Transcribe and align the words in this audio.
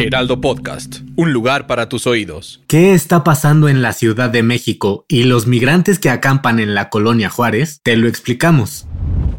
Heraldo 0.00 0.40
Podcast, 0.40 1.00
un 1.16 1.32
lugar 1.32 1.66
para 1.66 1.88
tus 1.88 2.06
oídos. 2.06 2.62
¿Qué 2.68 2.94
está 2.94 3.24
pasando 3.24 3.68
en 3.68 3.82
la 3.82 3.92
Ciudad 3.92 4.30
de 4.30 4.44
México 4.44 5.04
y 5.08 5.24
los 5.24 5.48
migrantes 5.48 5.98
que 5.98 6.08
acampan 6.08 6.60
en 6.60 6.72
la 6.72 6.88
colonia 6.88 7.28
Juárez? 7.28 7.80
Te 7.82 7.96
lo 7.96 8.06
explicamos. 8.06 8.86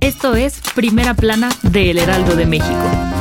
Esto 0.02 0.36
es 0.36 0.62
Primera 0.76 1.14
Plana 1.14 1.50
de 1.64 1.92
El 1.92 1.98
Heraldo 1.98 2.36
de 2.36 2.46
México. 2.46 3.19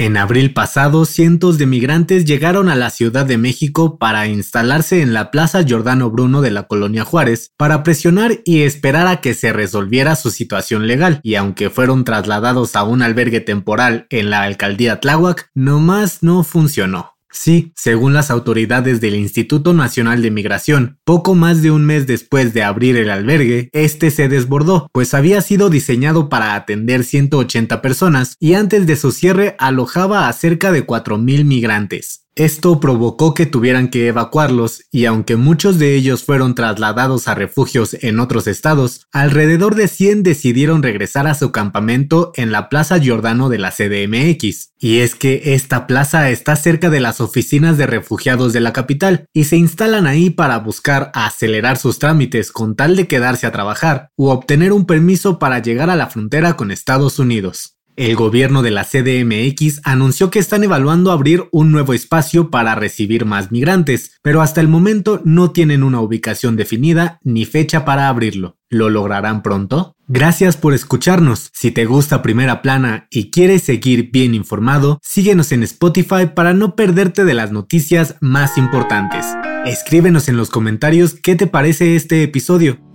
En 0.00 0.16
abril 0.16 0.54
pasado, 0.54 1.04
cientos 1.04 1.58
de 1.58 1.66
migrantes 1.66 2.24
llegaron 2.24 2.70
a 2.70 2.74
la 2.74 2.88
Ciudad 2.88 3.26
de 3.26 3.36
México 3.36 3.98
para 3.98 4.26
instalarse 4.28 5.02
en 5.02 5.12
la 5.12 5.30
Plaza 5.30 5.62
Giordano 5.62 6.10
Bruno 6.10 6.40
de 6.40 6.50
la 6.50 6.62
Colonia 6.62 7.04
Juárez 7.04 7.52
para 7.58 7.82
presionar 7.82 8.40
y 8.46 8.62
esperar 8.62 9.06
a 9.08 9.20
que 9.20 9.34
se 9.34 9.52
resolviera 9.52 10.16
su 10.16 10.30
situación 10.30 10.86
legal, 10.86 11.20
y 11.22 11.34
aunque 11.34 11.68
fueron 11.68 12.04
trasladados 12.04 12.76
a 12.76 12.84
un 12.84 13.02
albergue 13.02 13.42
temporal 13.42 14.06
en 14.08 14.30
la 14.30 14.40
alcaldía 14.40 15.00
Tláhuac, 15.00 15.50
nomás 15.54 16.22
no 16.22 16.44
funcionó. 16.44 17.19
Sí, 17.32 17.72
según 17.76 18.12
las 18.12 18.30
autoridades 18.30 19.00
del 19.00 19.14
Instituto 19.14 19.72
Nacional 19.72 20.20
de 20.20 20.30
Migración, 20.32 20.98
poco 21.04 21.34
más 21.34 21.62
de 21.62 21.70
un 21.70 21.84
mes 21.84 22.06
después 22.06 22.52
de 22.52 22.64
abrir 22.64 22.96
el 22.96 23.08
albergue, 23.08 23.70
este 23.72 24.10
se 24.10 24.28
desbordó, 24.28 24.88
pues 24.92 25.14
había 25.14 25.40
sido 25.40 25.70
diseñado 25.70 26.28
para 26.28 26.54
atender 26.54 27.04
180 27.04 27.80
personas 27.82 28.36
y 28.40 28.54
antes 28.54 28.86
de 28.86 28.96
su 28.96 29.12
cierre 29.12 29.54
alojaba 29.58 30.28
a 30.28 30.32
cerca 30.32 30.72
de 30.72 30.84
4.000 30.86 31.44
migrantes. 31.44 32.26
Esto 32.36 32.78
provocó 32.78 33.34
que 33.34 33.44
tuvieran 33.44 33.88
que 33.88 34.06
evacuarlos 34.06 34.84
y 34.92 35.06
aunque 35.06 35.36
muchos 35.36 35.78
de 35.78 35.96
ellos 35.96 36.22
fueron 36.22 36.54
trasladados 36.54 37.26
a 37.26 37.34
refugios 37.34 37.94
en 38.00 38.20
otros 38.20 38.46
estados, 38.46 39.06
alrededor 39.12 39.74
de 39.74 39.88
100 39.88 40.22
decidieron 40.22 40.82
regresar 40.82 41.26
a 41.26 41.34
su 41.34 41.50
campamento 41.50 42.30
en 42.36 42.52
la 42.52 42.68
Plaza 42.68 42.98
Giordano 42.98 43.48
de 43.48 43.58
la 43.58 43.72
CDMX. 43.72 44.70
Y 44.78 45.00
es 45.00 45.14
que 45.16 45.54
esta 45.54 45.86
plaza 45.86 46.30
está 46.30 46.54
cerca 46.54 46.88
de 46.88 47.00
las 47.00 47.20
oficinas 47.20 47.76
de 47.76 47.86
refugiados 47.86 48.52
de 48.52 48.60
la 48.60 48.72
capital 48.72 49.26
y 49.34 49.44
se 49.44 49.56
instalan 49.56 50.06
ahí 50.06 50.30
para 50.30 50.58
buscar 50.58 51.10
acelerar 51.14 51.78
sus 51.78 51.98
trámites 51.98 52.52
con 52.52 52.76
tal 52.76 52.94
de 52.94 53.08
quedarse 53.08 53.46
a 53.46 53.52
trabajar 53.52 54.10
u 54.16 54.28
obtener 54.28 54.72
un 54.72 54.86
permiso 54.86 55.38
para 55.38 55.58
llegar 55.58 55.90
a 55.90 55.96
la 55.96 56.06
frontera 56.06 56.56
con 56.56 56.70
Estados 56.70 57.18
Unidos. 57.18 57.79
El 57.96 58.16
gobierno 58.16 58.62
de 58.62 58.70
la 58.70 58.84
CDMX 58.84 59.80
anunció 59.84 60.30
que 60.30 60.38
están 60.38 60.64
evaluando 60.64 61.10
abrir 61.12 61.44
un 61.52 61.70
nuevo 61.70 61.92
espacio 61.92 62.50
para 62.50 62.74
recibir 62.74 63.26
más 63.26 63.52
migrantes, 63.52 64.12
pero 64.22 64.40
hasta 64.40 64.60
el 64.60 64.68
momento 64.68 65.20
no 65.24 65.50
tienen 65.50 65.82
una 65.82 66.00
ubicación 66.00 66.56
definida 66.56 67.18
ni 67.22 67.44
fecha 67.44 67.84
para 67.84 68.08
abrirlo. 68.08 68.56
¿Lo 68.70 68.88
lograrán 68.88 69.42
pronto? 69.42 69.96
Gracias 70.06 70.56
por 70.56 70.74
escucharnos. 70.74 71.50
Si 71.52 71.72
te 71.72 71.84
gusta 71.84 72.22
Primera 72.22 72.62
Plana 72.62 73.06
y 73.10 73.30
quieres 73.30 73.62
seguir 73.62 74.10
bien 74.10 74.34
informado, 74.34 74.98
síguenos 75.02 75.52
en 75.52 75.62
Spotify 75.64 76.26
para 76.34 76.54
no 76.54 76.76
perderte 76.76 77.24
de 77.24 77.34
las 77.34 77.52
noticias 77.52 78.16
más 78.20 78.56
importantes. 78.56 79.26
Escríbenos 79.66 80.28
en 80.28 80.36
los 80.36 80.50
comentarios 80.50 81.14
qué 81.14 81.36
te 81.36 81.46
parece 81.46 81.96
este 81.96 82.22
episodio. 82.22 82.89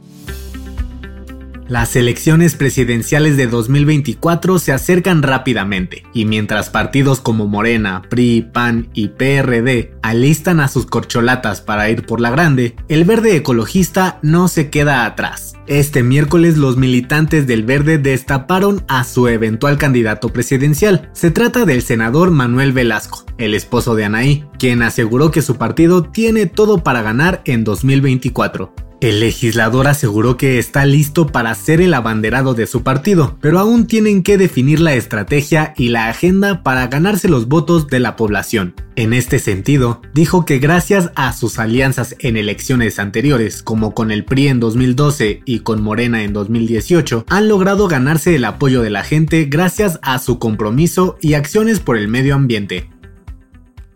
Las 1.68 1.96
elecciones 1.96 2.54
presidenciales 2.54 3.38
de 3.38 3.48
2024 3.48 4.60
se 4.60 4.72
acercan 4.72 5.24
rápidamente, 5.24 6.04
y 6.14 6.26
mientras 6.26 6.70
partidos 6.70 7.22
como 7.22 7.48
Morena, 7.48 8.04
PRI, 8.08 8.48
PAN 8.54 8.90
y 8.94 9.08
PRD 9.08 9.96
alistan 10.04 10.60
a 10.60 10.68
sus 10.68 10.86
corcholatas 10.86 11.62
para 11.62 11.90
ir 11.90 12.06
por 12.06 12.22
la 12.22 12.30
grande, 12.30 12.76
el 12.88 13.04
verde 13.04 13.36
ecologista 13.36 14.20
no 14.22 14.48
se 14.48 14.70
queda 14.70 15.08
atrás. 15.08 15.56
Este 15.66 16.04
miércoles 16.04 16.58
los 16.58 16.78
militantes 16.78 17.48
del 17.48 17.64
verde 17.64 17.98
destaparon 17.98 18.86
a 18.88 19.04
su 19.04 19.28
eventual 19.28 19.80
candidato 19.80 20.30
presidencial. 20.30 21.10
Se 21.14 21.32
trata 21.32 21.66
del 21.66 21.82
senador 21.82 22.30
Manuel 22.30 22.74
Velasco, 22.74 23.26
el 23.40 23.56
esposo 23.56 23.96
de 23.96 24.06
Anaí, 24.06 24.46
quien 24.60 24.84
aseguró 24.84 25.32
que 25.32 25.42
su 25.42 25.56
partido 25.56 26.04
tiene 26.04 26.46
todo 26.46 26.84
para 26.84 27.02
ganar 27.02 27.42
en 27.46 27.64
2024. 27.64 28.72
El 29.06 29.20
legislador 29.20 29.86
aseguró 29.86 30.36
que 30.36 30.58
está 30.58 30.84
listo 30.88 31.28
para 31.28 31.54
ser 31.54 31.80
el 31.80 31.94
abanderado 31.94 32.56
de 32.56 32.66
su 32.66 32.82
partido, 32.82 33.38
pero 33.40 33.60
aún 33.60 33.86
tienen 33.86 34.24
que 34.24 34.36
definir 34.36 34.80
la 34.80 34.96
estrategia 34.96 35.76
y 35.78 35.90
la 35.90 36.10
agenda 36.10 36.64
para 36.64 36.88
ganarse 36.88 37.30
los 37.30 37.48
votos 37.48 37.86
de 37.86 38.00
la 38.00 38.16
población. 38.16 38.74
En 38.96 39.14
este 39.14 39.38
sentido, 39.38 40.02
dijo 40.16 40.44
que 40.44 40.58
gracias 40.58 41.12
a 41.16 41.34
sus 41.34 41.60
alianzas 41.60 42.16
en 42.18 42.36
elecciones 42.36 42.98
anteriores, 42.98 43.62
como 43.62 43.94
con 43.94 44.10
el 44.10 44.26
PRI 44.26 44.48
en 44.48 44.60
2012 44.60 45.44
y 45.46 45.60
con 45.60 45.84
Morena 45.84 46.24
en 46.24 46.34
2018, 46.34 47.26
han 47.30 47.48
logrado 47.48 47.88
ganarse 47.88 48.36
el 48.36 48.46
apoyo 48.46 48.82
de 48.82 48.90
la 48.90 49.04
gente 49.04 49.46
gracias 49.46 50.00
a 50.02 50.18
su 50.18 50.40
compromiso 50.40 51.18
y 51.22 51.36
acciones 51.36 51.80
por 51.80 51.98
el 51.98 52.08
medio 52.08 52.34
ambiente. 52.34 52.90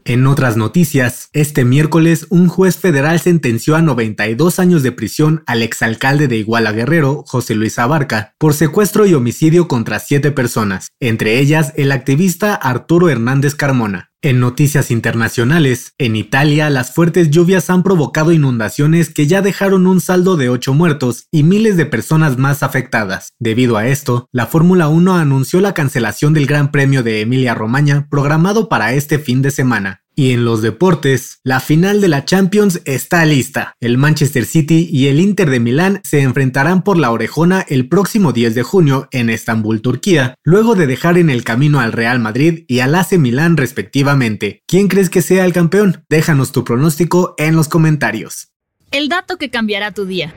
En 0.09 0.25
otras 0.25 0.57
noticias, 0.57 1.29
este 1.33 1.65
miércoles 1.65 2.25
un 2.31 2.47
juez 2.47 2.77
federal 2.77 3.19
sentenció 3.19 3.75
a 3.75 3.83
92 3.83 4.57
años 4.57 4.81
de 4.81 4.91
prisión 4.91 5.43
al 5.45 5.61
exalcalde 5.61 6.27
de 6.27 6.37
Iguala 6.37 6.71
Guerrero, 6.71 7.23
José 7.27 7.53
Luis 7.53 7.77
Abarca, 7.77 8.33
por 8.39 8.55
secuestro 8.55 9.05
y 9.05 9.13
homicidio 9.13 9.67
contra 9.67 9.99
siete 9.99 10.31
personas, 10.31 10.87
entre 10.99 11.37
ellas 11.37 11.73
el 11.75 11.91
activista 11.91 12.55
Arturo 12.55 13.07
Hernández 13.09 13.53
Carmona. 13.53 14.08
En 14.21 14.41
noticias 14.41 14.91
internacionales, 14.91 15.93
en 15.97 16.17
Italia 16.17 16.69
las 16.69 16.93
fuertes 16.93 17.29
lluvias 17.29 17.69
han 17.69 17.83
provocado 17.83 18.33
inundaciones 18.33 19.13
que 19.13 19.27
ya 19.27 19.41
dejaron 19.41 19.87
un 19.87 20.01
saldo 20.01 20.35
de 20.35 20.49
8 20.49 20.73
muertos 20.73 21.27
y 21.31 21.43
miles 21.43 21.77
de 21.77 21.85
personas 21.85 22.37
más 22.37 22.61
afectadas. 22.61 23.29
Debido 23.39 23.77
a 23.77 23.87
esto, 23.87 24.27
la 24.33 24.45
Fórmula 24.45 24.89
1 24.89 25.15
anunció 25.15 25.61
la 25.61 25.73
cancelación 25.73 26.33
del 26.33 26.47
Gran 26.47 26.69
Premio 26.69 27.01
de 27.01 27.21
Emilia 27.21 27.55
Romagna 27.55 28.07
programado 28.11 28.67
para 28.67 28.91
este 28.91 29.19
fin 29.19 29.41
de 29.41 29.51
semana. 29.51 30.01
Y 30.19 30.33
en 30.33 30.43
los 30.43 30.61
deportes, 30.61 31.39
la 31.45 31.61
final 31.61 32.01
de 32.01 32.09
la 32.09 32.25
Champions 32.25 32.81
está 32.83 33.23
lista. 33.23 33.77
El 33.79 33.97
Manchester 33.97 34.43
City 34.43 34.85
y 34.91 35.07
el 35.07 35.17
Inter 35.17 35.49
de 35.49 35.61
Milán 35.61 36.01
se 36.03 36.19
enfrentarán 36.19 36.83
por 36.83 36.97
la 36.97 37.11
orejona 37.11 37.65
el 37.69 37.87
próximo 37.87 38.33
10 38.33 38.53
de 38.53 38.63
junio 38.63 39.07
en 39.13 39.29
Estambul, 39.29 39.81
Turquía, 39.81 40.35
luego 40.43 40.75
de 40.75 40.87
dejar 40.87 41.17
en 41.17 41.29
el 41.29 41.45
camino 41.45 41.79
al 41.79 41.93
Real 41.93 42.19
Madrid 42.19 42.65
y 42.67 42.81
al 42.81 42.95
AC 42.95 43.13
Milán 43.13 43.55
respectivamente. 43.55 44.61
¿Quién 44.67 44.89
crees 44.89 45.09
que 45.09 45.21
sea 45.21 45.45
el 45.45 45.53
campeón? 45.53 46.03
Déjanos 46.09 46.51
tu 46.51 46.65
pronóstico 46.65 47.33
en 47.37 47.55
los 47.55 47.69
comentarios. 47.69 48.49
El 48.91 49.07
dato 49.07 49.37
que 49.37 49.49
cambiará 49.49 49.93
tu 49.93 50.03
día. 50.03 50.33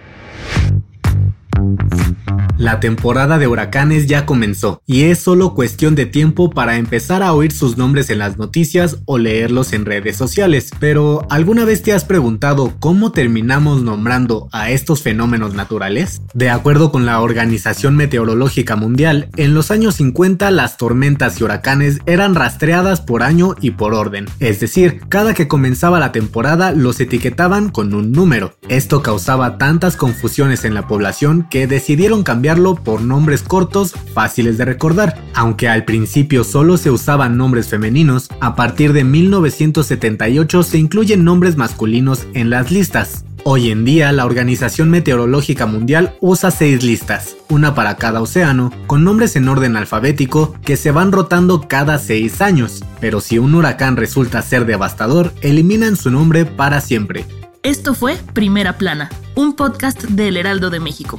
La 2.63 2.79
temporada 2.79 3.39
de 3.39 3.49
huracanes 3.49 4.07
ya 4.07 4.25
comenzó 4.25 4.81
y 4.87 5.03
es 5.03 5.19
solo 5.19 5.53
cuestión 5.53 5.97
de 5.97 6.07
tiempo 6.07 6.51
para 6.51 6.77
empezar 6.77 7.25
a 7.25 7.33
oír 7.33 7.51
sus 7.51 7.77
nombres 7.77 8.09
en 8.09 8.21
las 8.21 8.39
noticias 8.39 8.99
o 9.05 9.19
leerlos 9.19 9.73
en 9.73 9.85
redes 9.85 10.17
sociales. 10.17 10.71
Pero 10.79 11.27
¿alguna 11.29 11.65
vez 11.65 11.83
te 11.83 11.93
has 11.93 12.05
preguntado 12.05 12.75
cómo 12.79 13.11
terminamos 13.11 13.83
nombrando 13.83 14.49
a 14.53 14.71
estos 14.71 15.03
fenómenos 15.03 15.55
naturales? 15.55 16.23
De 16.35 16.51
acuerdo 16.51 16.93
con 16.93 17.05
la 17.05 17.21
Organización 17.21 17.97
Meteorológica 17.97 18.77
Mundial, 18.77 19.29
en 19.37 19.55
los 19.55 19.73
años 19.73 19.97
50 19.97 20.49
las 20.53 20.77
tormentas 20.77 21.41
y 21.41 21.43
huracanes 21.43 21.99
eran 22.07 22.37
rastreadas 22.37 23.01
por 23.01 23.25
año 23.25 23.57
y 23.61 23.73
por 23.73 23.93
orden. 23.93 24.27
Es 24.39 24.61
decir, 24.61 25.01
cada 25.09 25.35
que 25.35 25.49
comenzaba 25.49 25.99
la 25.99 26.13
temporada 26.13 26.71
los 26.71 27.01
etiquetaban 27.01 27.71
con 27.71 27.93
un 27.93 28.13
número. 28.13 28.55
Esto 28.69 29.03
causaba 29.03 29.59
tantas 29.59 29.97
confusiones 29.97 30.65
en 30.65 30.75
la 30.75 30.87
población 30.87 31.49
que 31.51 31.67
decidieron 31.67 32.23
cambiar 32.23 32.52
por 32.85 33.01
nombres 33.01 33.43
cortos, 33.43 33.95
fáciles 34.13 34.59
de 34.59 34.67
recordar. 34.67 35.19
Aunque 35.35 35.69
al 35.69 35.85
principio 35.85 36.45
solo 36.45 36.77
se 36.77 36.91
usaban 36.91 37.39
nombres 37.39 37.69
femeninos, 37.69 38.29
a 38.41 38.55
partir 38.55 38.93
de 38.93 39.05
1978 39.05 40.63
se 40.63 40.79
incluyen 40.79 41.25
nombres 41.25 41.57
masculinos 41.57 42.27
en 42.35 42.51
las 42.51 42.71
listas. 42.71 43.25
Hoy 43.45 43.71
en 43.71 43.85
día 43.85 44.13
la 44.13 44.27
Organización 44.27 44.91
Meteorológica 44.91 45.67
Mundial 45.67 46.15
usa 46.21 46.51
seis 46.51 46.85
listas, 46.85 47.37
una 47.49 47.75
para 47.75 47.97
cada 47.97 48.21
océano, 48.21 48.71
con 48.87 49.03
nombres 49.03 49.35
en 49.35 49.49
orden 49.49 49.75
alfabético 49.77 50.55
que 50.63 50.77
se 50.77 50.91
van 50.91 51.11
rotando 51.11 51.67
cada 51.67 51.99
seis 51.99 52.43
años, 52.43 52.85
pero 53.01 53.21
si 53.21 53.39
un 53.39 53.55
huracán 53.55 53.97
resulta 53.97 54.43
ser 54.43 54.67
devastador, 54.67 55.33
eliminan 55.41 55.97
su 55.97 56.11
nombre 56.11 56.45
para 56.45 56.83
siempre. 56.83 57.25
Esto 57.63 57.95
fue 57.95 58.17
Primera 58.35 58.77
Plana, 58.77 59.11
un 59.35 59.57
podcast 59.57 60.03
del 60.03 60.37
Heraldo 60.37 60.69
de 60.69 60.81
México. 60.81 61.19